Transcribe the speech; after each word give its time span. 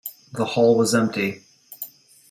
The 0.33 0.45
hall 0.45 0.75
was 0.79 0.95
empty. 0.95 1.43